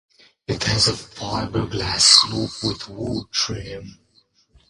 It 0.47 0.63
has 0.63 0.87
a 0.87 0.93
fiberglass 0.93 2.01
sloop 2.01 2.63
with 2.63 2.89
wood 2.89 3.27
trim. 3.31 3.99